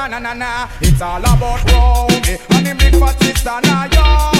[0.00, 0.68] na na na na.
[0.80, 2.38] It's all about round, eh.
[2.50, 4.39] and the big fat sister now yo.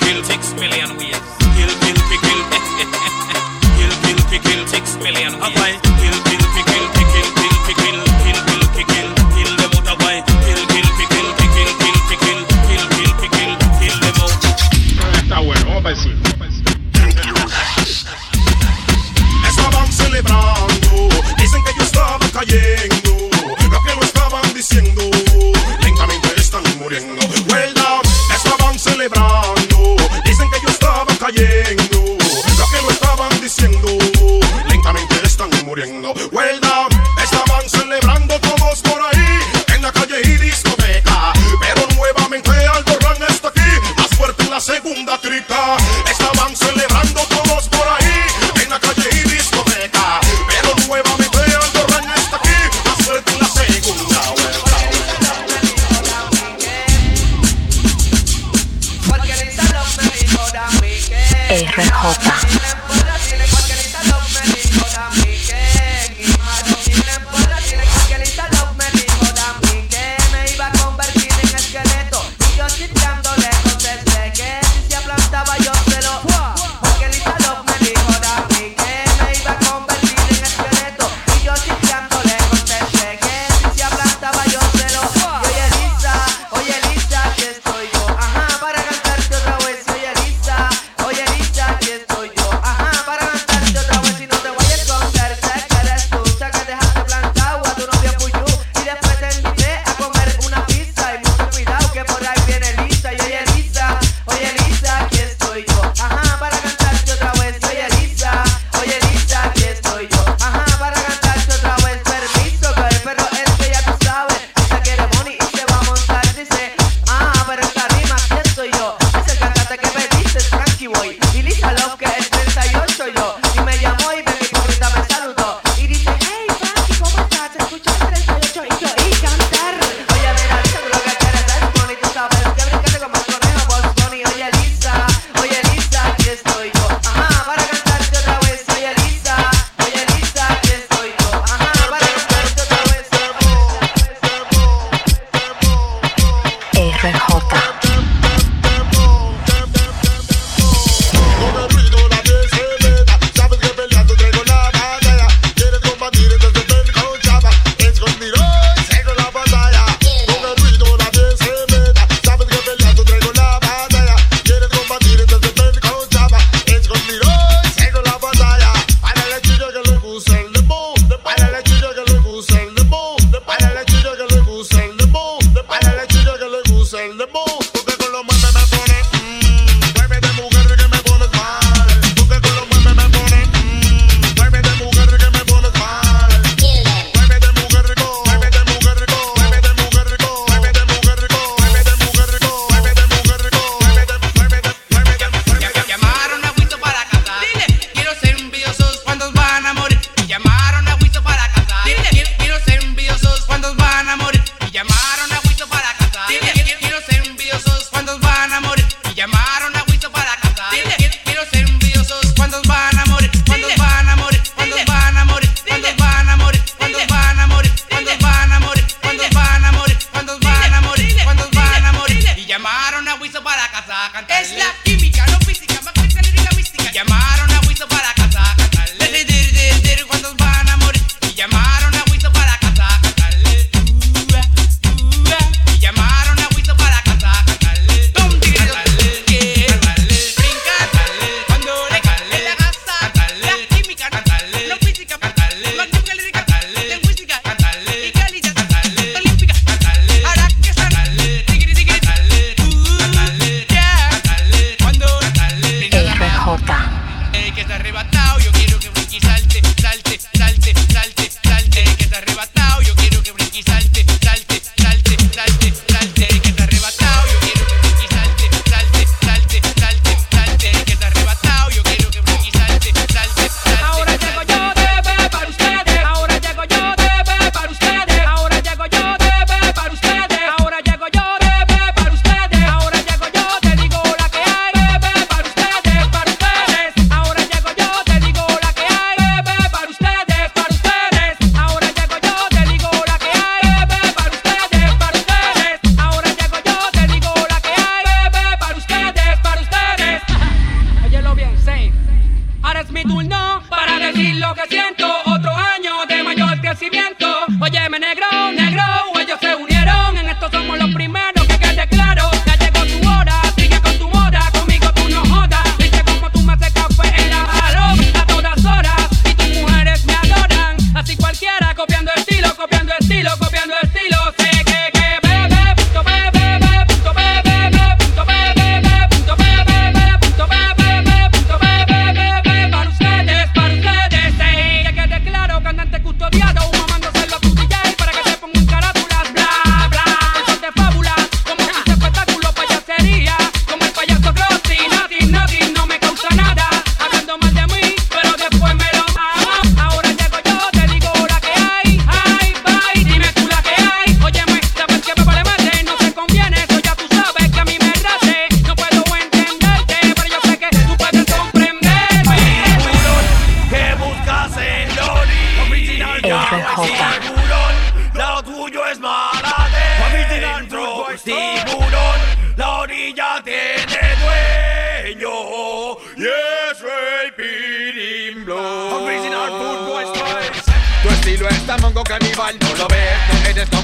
[0.00, 1.16] kill, six million ways.
[1.56, 2.42] Kill, kill, kill, kill.
[3.78, 5.87] kill, kill, kill, six million ways.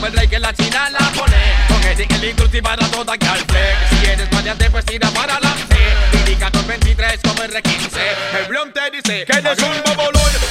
[0.04, 1.36] como el rey que la china la pone.
[1.68, 3.26] Con Eric el Inclusive para toda que.
[3.90, 8.40] Si eres variante, pues tira para la C Indica 23 como R15.
[8.40, 10.43] El blonde te dice que eres un babolón.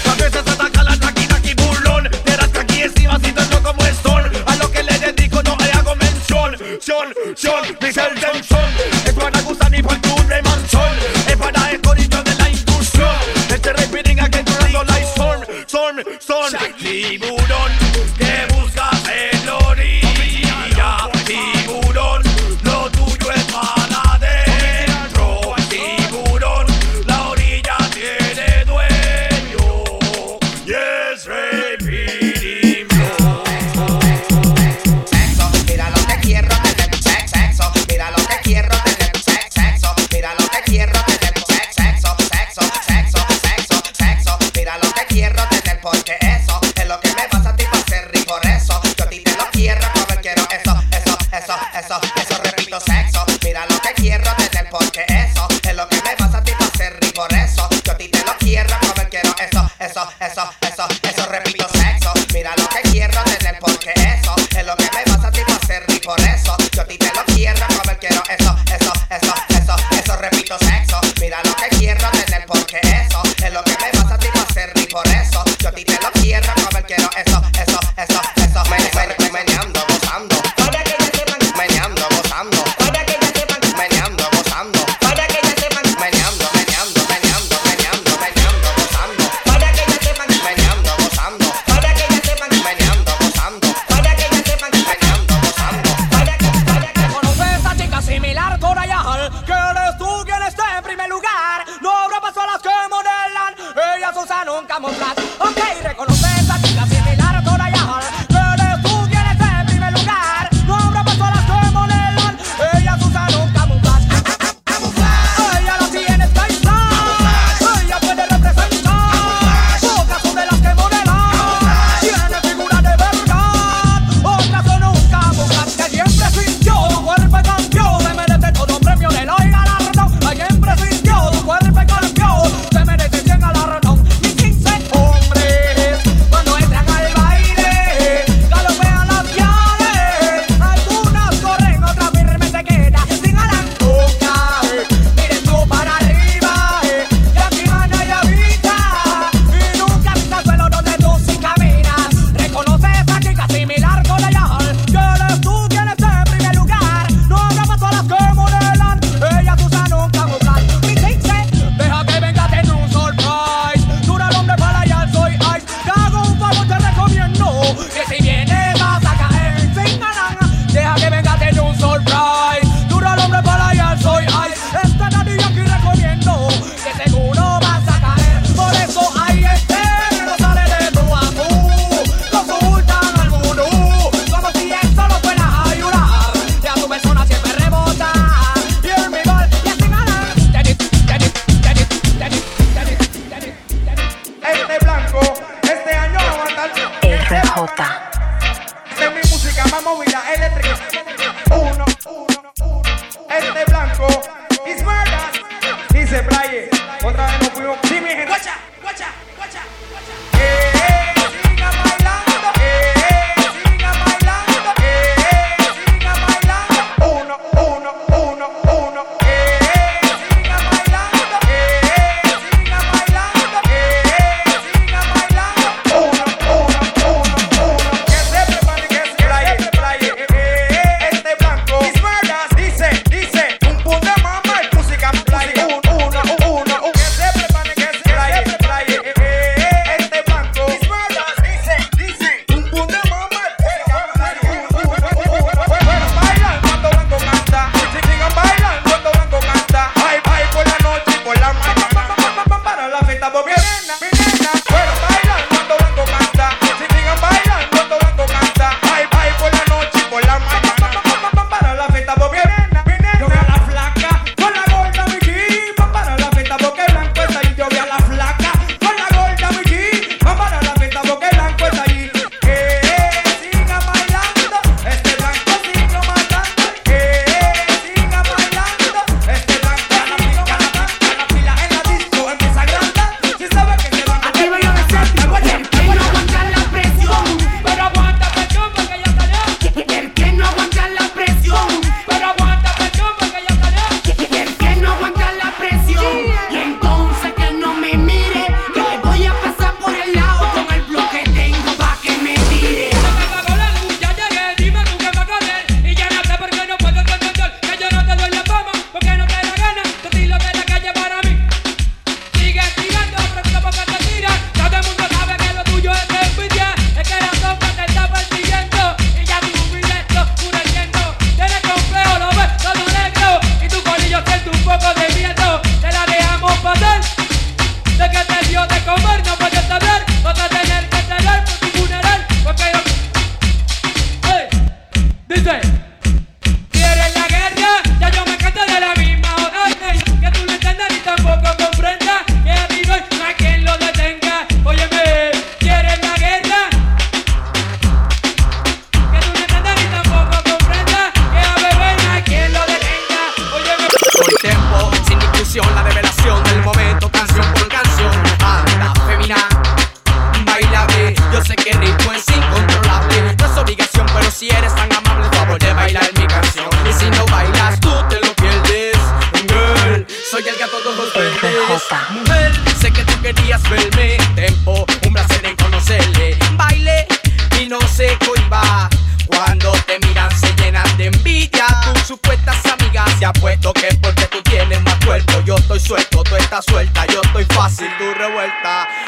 [197.54, 197.93] 好打。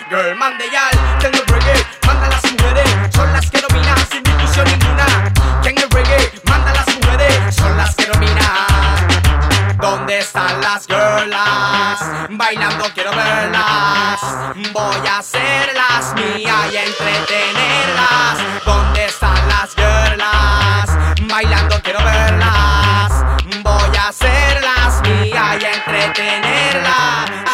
[0.10, 4.66] Girl, mande ya, tengo el reggae, manda las mujeres, son las que dominan sin discusión
[4.68, 5.06] ninguna.
[5.64, 6.32] ¿Quién el reggae?
[6.46, 9.78] Manda las mujeres, son las que dominan.
[9.80, 12.00] ¿Dónde están las girlas?
[12.30, 14.22] Bailando quiero verlas.
[14.74, 18.64] Voy a hacerlas mías y entretenerlas.
[18.66, 20.90] ¿Dónde están las girlas?
[21.30, 23.26] Bailando quiero verlas.
[23.64, 27.45] Voy a hacerlas mías y entretenerlas.